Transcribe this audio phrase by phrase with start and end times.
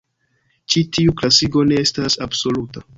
[0.73, 2.89] Ĉi tiu klasigo ne estas absoluta.